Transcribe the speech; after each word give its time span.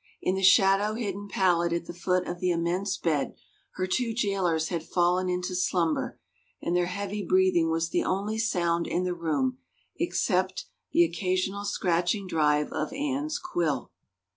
In 0.19 0.33
the 0.33 0.41
shadow 0.41 0.95
hidden 0.95 1.27
pallet 1.27 1.71
at 1.71 1.85
the 1.85 1.93
foot 1.93 2.27
of 2.27 2.39
the 2.39 2.49
immense 2.49 2.97
bed 2.97 3.35
her 3.75 3.85
two 3.85 4.13
jailers 4.15 4.69
had 4.69 4.81
fallen 4.83 5.29
into 5.29 5.53
slumber 5.53 6.19
and 6.59 6.75
their 6.75 6.87
heavy 6.87 7.23
breathing 7.23 7.69
was 7.69 7.89
the 7.89 8.03
only 8.03 8.39
sound 8.39 8.87
in 8.87 9.03
the 9.03 9.13
room 9.13 9.59
except 9.99 10.65
the 10.91 11.03
occasional 11.03 11.65
scratching 11.65 12.25
drive 12.25 12.71
of 12.71 12.91
Anne's 12.91 13.37
quill. 13.37 13.91